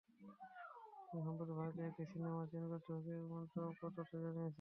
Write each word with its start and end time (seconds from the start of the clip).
কিন্তু, 0.99 1.23
সম্প্রতি 1.25 1.53
ভারতের 1.53 1.85
একটি 1.89 2.03
সিনেমা 2.11 2.39
চেইন 2.51 2.63
কর্তৃপক্ষ 2.71 3.07
এমন 3.19 3.41
চমকপ্রদ 3.53 3.91
তথ্যই 3.97 4.21
জানিয়েছে। 4.25 4.49